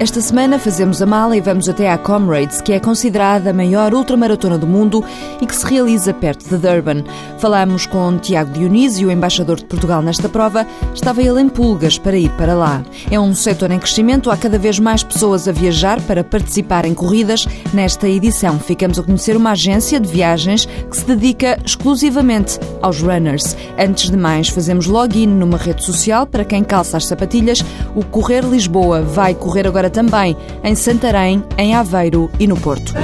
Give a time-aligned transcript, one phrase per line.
[0.00, 3.92] Esta semana fazemos a mala e vamos até à Comrades, que é considerada a maior
[3.92, 5.04] ultramaratona do mundo
[5.40, 7.02] e que se realiza perto de Durban.
[7.38, 10.64] Falámos com Tiago Dionísio, embaixador de Portugal nesta prova.
[10.94, 12.80] Estava ele em pulgas para ir para lá.
[13.10, 16.94] É um setor em crescimento, há cada vez mais pessoas a viajar para participar em
[16.94, 17.44] corridas.
[17.74, 23.56] Nesta edição, ficamos a conhecer uma agência de viagens que se dedica exclusivamente aos runners.
[23.76, 27.64] Antes de mais, fazemos login numa rede social para quem calça as sapatilhas.
[27.96, 32.94] O Correr Lisboa vai correr agora agora também em Santarém, em Aveiro e no Porto.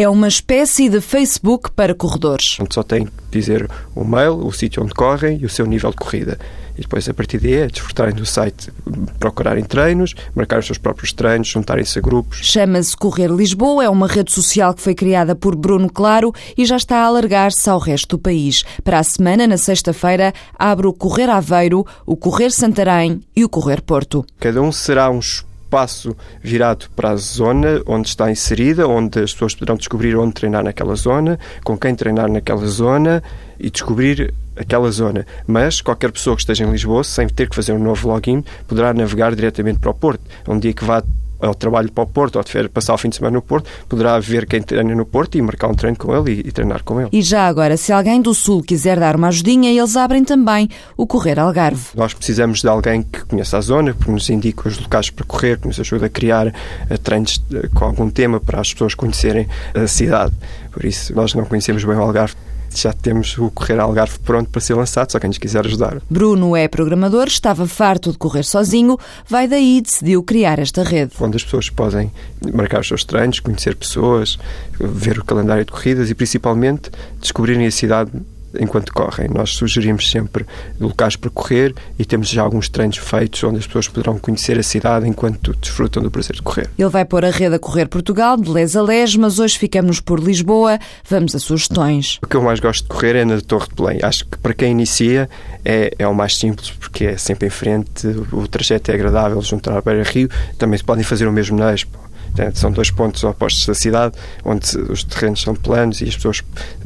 [0.00, 2.56] É uma espécie de Facebook para corredores.
[2.70, 5.96] Só tem que dizer o mail, o sítio onde correm e o seu nível de
[5.96, 6.38] corrida.
[6.76, 8.70] E depois, a partir daí, é desfrutarem do site,
[9.18, 12.38] procurarem treinos, marcar os seus próprios treinos, juntarem-se a grupos.
[12.44, 16.76] Chama-se Correr Lisboa, é uma rede social que foi criada por Bruno Claro e já
[16.76, 18.62] está a alargar-se ao resto do país.
[18.84, 23.82] Para a semana, na sexta-feira, abre o Correr Aveiro, o Correr Santarém e o Correr
[23.82, 24.24] Porto.
[24.38, 25.20] Cada um será um
[25.68, 30.64] espaço virado para a zona onde está inserida, onde as pessoas poderão descobrir onde treinar
[30.64, 33.22] naquela zona, com quem treinar naquela zona
[33.60, 35.26] e descobrir aquela zona.
[35.46, 38.94] Mas qualquer pessoa que esteja em Lisboa, sem ter que fazer um novo login, poderá
[38.94, 40.22] navegar diretamente para o Porto.
[40.46, 41.02] É um dia que vá
[41.40, 44.18] ao trabalho para o Porto ou de passar o fim de semana no Porto, poderá
[44.18, 47.00] ver quem treina no Porto e marcar um treino com ele e, e, treinar com
[47.00, 47.10] ele.
[47.12, 51.06] E já agora, se alguém do Sul quiser dar uma ajudinha, eles abrem também o
[51.06, 51.88] Correr Algarve.
[51.94, 55.58] Nós precisamos de alguém que conheça a zona, que nos indique os locais para correr,
[55.58, 59.46] que nos ajude a criar uh, treinos uh, com algum tema para as pessoas conhecerem
[59.74, 60.34] a cidade.
[60.72, 62.34] Por isso, nós não conhecemos bem o Algarve
[62.74, 66.00] já temos o Correr Algarve pronto para ser lançado, só quem nos quiser ajudar.
[66.08, 71.12] Bruno é programador, estava farto de correr sozinho, vai daí e decidiu criar esta rede.
[71.20, 72.12] Onde as pessoas podem
[72.52, 74.38] marcar os seus treinos, conhecer pessoas,
[74.78, 78.10] ver o calendário de corridas e principalmente descobrirem a cidade
[78.58, 79.28] enquanto correm.
[79.28, 80.46] Nós sugerimos sempre
[80.80, 84.62] locais para correr e temos já alguns treinos feitos onde as pessoas poderão conhecer a
[84.62, 86.68] cidade enquanto desfrutam do prazer de correr.
[86.78, 90.00] Ele vai pôr a rede a correr Portugal, de Les a Les, mas hoje ficamos
[90.00, 90.78] por Lisboa.
[91.08, 92.18] Vamos a sugestões.
[92.22, 93.98] O que eu mais gosto de correr é na Torre de Belém.
[94.02, 95.28] Acho que para quem inicia
[95.64, 99.76] é, é o mais simples porque é sempre em frente, o trajeto é agradável juntar
[99.76, 100.28] à beira-rio.
[100.56, 102.07] Também se podem fazer o mesmo na Expo
[102.54, 106.42] são dois pontos opostos da cidade, onde os terrenos são planos e as pessoas.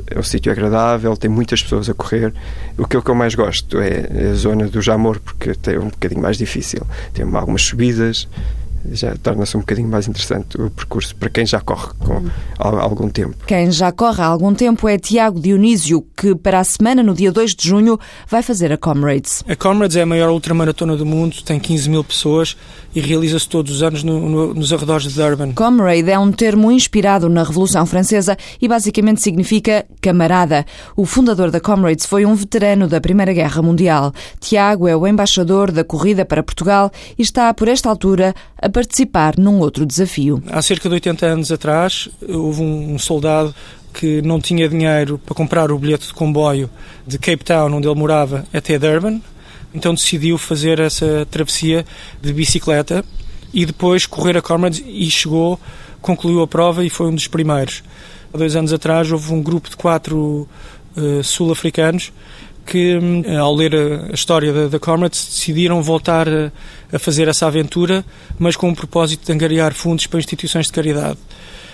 [0.06, 2.32] É um sítio agradável, tem muitas pessoas a correr.
[2.78, 6.36] O que eu mais gosto é a zona do Jamor, porque é um bocadinho mais
[6.36, 6.86] difícil.
[7.12, 8.28] Tem algumas subidas,
[8.90, 12.22] já torna-se um bocadinho mais interessante o percurso para quem já corre com
[12.58, 13.36] algum tempo.
[13.46, 17.30] Quem já corre há algum tempo é Tiago Dionísio, que para a semana, no dia
[17.30, 17.98] 2 de junho,
[18.28, 19.44] vai fazer a Comrades.
[19.48, 22.56] A Comrades é a maior ultramaratona do mundo, tem 15 mil pessoas
[22.94, 25.52] e realiza-se todos os anos no, no, nos arredores de Durban.
[25.52, 30.64] Comrade é um termo inspirado na Revolução Francesa e basicamente significa camarada.
[30.96, 34.12] O fundador da Comrades foi um veterano da Primeira Guerra Mundial.
[34.40, 39.38] Tiago é o embaixador da corrida para Portugal e está, por esta altura, a participar
[39.38, 40.42] num outro desafio.
[40.48, 43.54] Há cerca de 80 anos atrás, houve um soldado
[43.92, 46.68] que não tinha dinheiro para comprar o bilhete de comboio
[47.06, 49.20] de Cape Town, onde ele morava, até Durban.
[49.74, 51.84] Então decidiu fazer essa travessia
[52.20, 53.04] de bicicleta
[53.52, 55.60] e depois correr a Comrades e chegou,
[56.00, 57.82] concluiu a prova e foi um dos primeiros.
[58.32, 60.48] Há dois anos atrás houve um grupo de quatro
[60.96, 62.12] uh, sul-africanos
[62.64, 66.52] que, hum, ao ler a, história da, da Comrades, decidiram voltar a,
[66.92, 68.04] a, fazer essa aventura,
[68.38, 71.18] mas com o propósito de angariar fundos para instituições de caridade.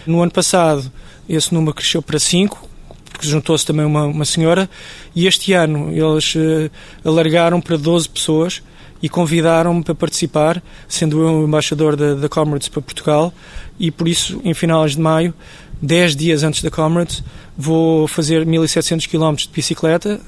[0.07, 0.91] No ano passado,
[1.29, 2.69] esse número cresceu para 5,
[3.13, 4.69] porque juntou-se também uma, uma senhora,
[5.15, 6.71] e este ano eles uh,
[7.05, 8.63] alargaram para 12 pessoas
[9.03, 13.33] e convidaram-me para participar, sendo eu o embaixador da, da Comrades para Portugal,
[13.79, 15.35] e por isso, em finais de maio,
[15.81, 17.23] 10 dias antes da Comrades,
[17.57, 20.21] vou fazer 1700 km de bicicleta,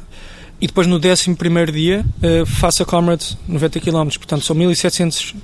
[0.60, 1.36] e depois no 11
[1.72, 5.34] dia uh, faço a Comrades 90 km, portanto são 1700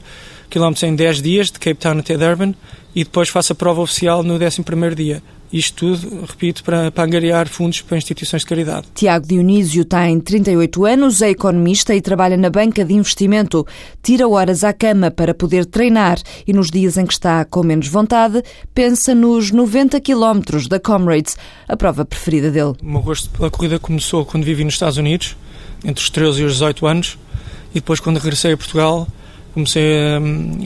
[0.51, 2.55] km em 10 dias, de Cape Town até Durban,
[2.95, 4.63] e depois faço a prova oficial no 11
[4.95, 5.23] dia.
[5.53, 8.87] Isto tudo, repito, para, para angariar fundos para instituições de caridade.
[8.95, 13.67] Tiago Dionísio tem 38 anos, é economista e trabalha na banca de investimento.
[14.03, 17.89] Tira horas à cama para poder treinar e nos dias em que está com menos
[17.89, 18.43] vontade,
[18.75, 21.37] pensa nos 90 quilómetros da Comrades,
[21.69, 22.75] a prova preferida dele.
[22.83, 25.37] O meu gosto pela corrida começou quando vivi nos Estados Unidos,
[25.85, 27.19] entre os 13 e os 18 anos,
[27.71, 29.07] e depois quando regressei a Portugal
[29.57, 29.97] Comecei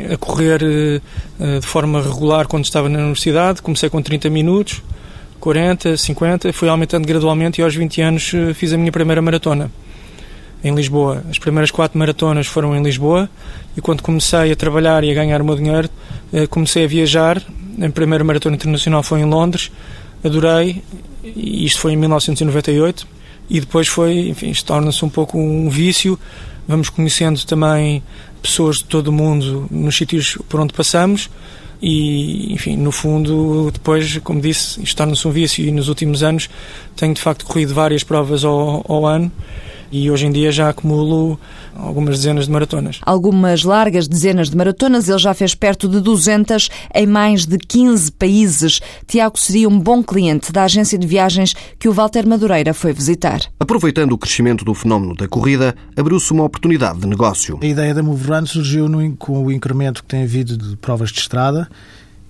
[0.09, 3.63] a, a correr uh, de forma regular quando estava na universidade.
[3.63, 4.83] Comecei com 30 minutos,
[5.39, 9.71] 40, 50, fui aumentando gradualmente e aos 20 anos uh, fiz a minha primeira maratona
[10.65, 11.23] em Lisboa.
[11.31, 13.31] As primeiras quatro maratonas foram em Lisboa
[13.77, 15.89] e quando comecei a trabalhar e a ganhar o meu dinheiro,
[16.51, 17.41] comecei a viajar
[17.81, 19.71] A primeira maratona internacional foi em Londres,
[20.25, 20.83] adorei,
[21.25, 23.07] isto foi em 1998,
[23.51, 26.19] e depois foi, enfim, torna-se um pouco um vício.
[26.69, 28.01] Vamos conhecendo também
[28.41, 31.31] pessoas de todo o mundo nos sítios por onde passamos
[31.83, 36.51] e, enfim, no fundo, depois, como disse, isto torna-se um vício e nos últimos anos
[36.95, 39.33] tenho de facto corrido várias provas ao, ao ano
[39.91, 41.39] e hoje em dia já acumulo
[41.77, 43.01] algumas dezenas de maratonas.
[43.03, 48.13] Algumas largas dezenas de maratonas, ele já fez perto de 200 em mais de 15
[48.13, 48.81] países.
[49.07, 53.41] Tiago seria um bom cliente da agência de viagens que o Walter Madureira foi visitar.
[53.59, 57.59] Aproveitando o crescimento do fenómeno da corrida, abriu-se uma oportunidade de negócio.
[57.63, 61.11] A ideia da Move Run surgiu no, com o incremento que tem havido de provas
[61.11, 61.69] de estrada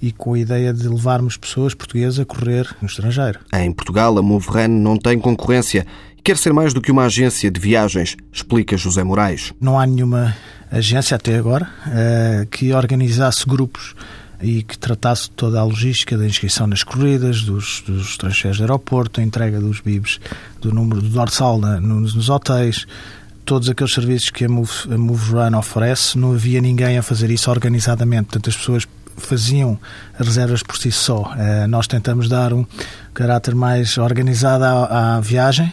[0.00, 3.40] e com a ideia de levarmos pessoas portuguesas a correr no estrangeiro.
[3.52, 5.86] Em Portugal, a Move Run não tem concorrência
[6.22, 9.54] Quer ser mais do que uma agência de viagens, explica José Moraes.
[9.58, 10.36] Não há nenhuma
[10.70, 13.94] agência até agora eh, que organizasse grupos
[14.42, 19.20] e que tratasse toda a logística da inscrição nas corridas, dos, dos transferes de aeroporto,
[19.20, 20.20] a entrega dos bibs,
[20.60, 22.86] do número do dorsal na, nos, nos, hotéis,
[23.44, 27.30] todos aqueles serviços que a Move, a Move Run oferece, não havia ninguém a fazer
[27.30, 28.24] isso organizadamente.
[28.24, 28.86] Portanto, as pessoas
[29.20, 29.78] faziam
[30.18, 31.32] reservas por si só.
[31.36, 32.66] Eh, nós tentamos dar um
[33.14, 35.72] caráter mais organizado à, à viagem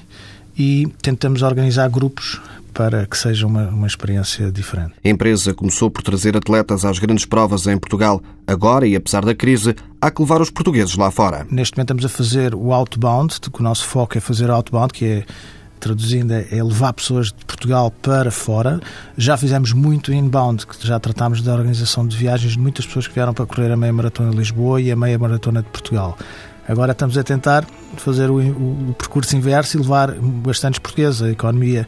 [0.58, 2.40] e tentamos organizar grupos
[2.78, 4.94] para que seja uma, uma experiência diferente.
[5.04, 8.22] A empresa começou por trazer atletas às grandes provas em Portugal.
[8.46, 11.48] Agora, e apesar da crise, há que levar os portugueses lá fora.
[11.50, 15.06] Neste momento estamos a fazer o outbound, que o nosso foco é fazer outbound, que
[15.06, 15.26] é
[15.80, 18.80] traduzindo, é levar pessoas de Portugal para fora.
[19.18, 23.14] Já fizemos muito inbound, que já tratámos da organização de viagens de muitas pessoas que
[23.14, 26.18] vieram para correr a meia maratona de Lisboa e a meia maratona de Portugal.
[26.68, 27.66] Agora estamos a tentar
[27.96, 31.22] fazer o, o, o percurso inverso e levar bastantes portugueses.
[31.22, 31.88] A economia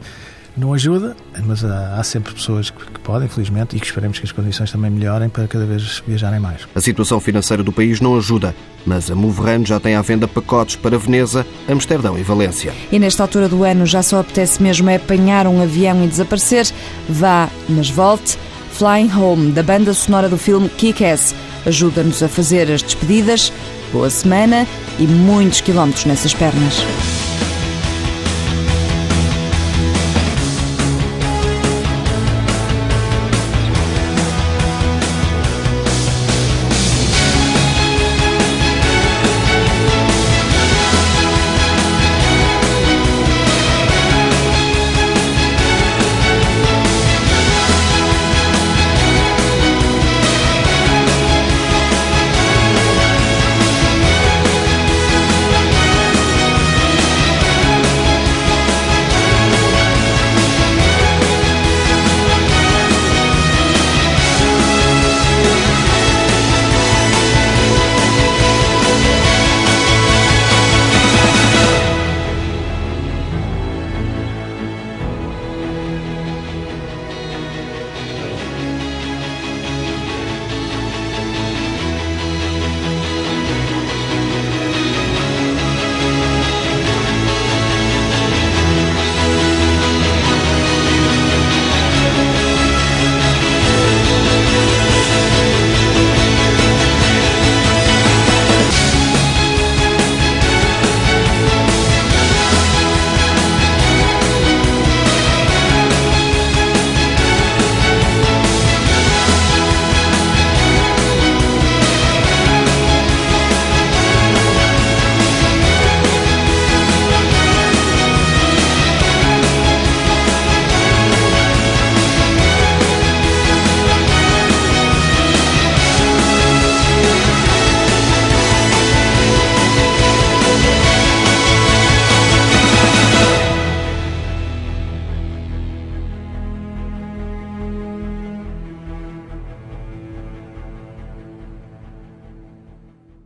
[0.56, 4.24] não ajuda, mas há, há sempre pessoas que, que, podem, felizmente, e que esperemos que
[4.24, 6.66] as condições também melhorem para cada vez viajarem mais.
[6.74, 8.54] A situação financeira do país não ajuda,
[8.84, 12.72] mas a Moverano já tem à venda pacotes para Veneza, Amsterdão e Valência.
[12.90, 16.66] E nesta altura do ano já só apetece mesmo é apanhar um avião e desaparecer.
[17.08, 18.38] Vá, mas volte.
[18.72, 21.34] Flying Home, da banda sonora do filme Kick-Ass,
[21.66, 23.52] ajuda-nos a fazer as despedidas
[23.92, 24.66] boa semana
[24.98, 26.82] e muitos quilómetros nessas pernas.